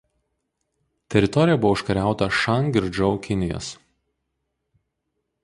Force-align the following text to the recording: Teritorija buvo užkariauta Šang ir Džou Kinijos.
Teritorija 1.15 1.57
buvo 1.65 1.75
užkariauta 1.79 2.29
Šang 2.39 2.81
ir 2.81 2.89
Džou 2.97 3.11
Kinijos. 3.29 3.71